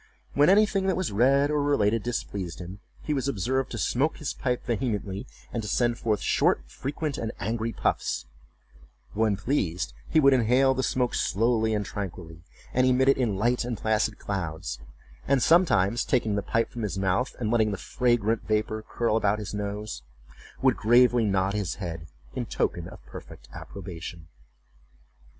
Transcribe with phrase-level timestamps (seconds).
[0.33, 4.33] When anything that was read or related displeased him, he was observed to smoke his
[4.33, 8.25] pipe vehemently, and to send forth short, frequent and angry puffs;
[9.13, 12.41] but when pleased, he would inhale the smoke slowly and tranquilly,
[12.73, 14.79] and emit it in light and placid clouds;
[15.27, 19.37] and sometimes, taking the pipe from his mouth, and letting the fragrant vapor curl about
[19.37, 20.01] his nose,
[20.63, 24.27] would gravely nod his head in token of perfect approbation.